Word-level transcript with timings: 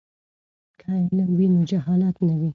که 0.79 0.85
علم 1.03 1.29
وي 1.37 1.47
نو 1.53 1.61
جهالت 1.71 2.15
نه 2.27 2.35
وي. 2.39 2.49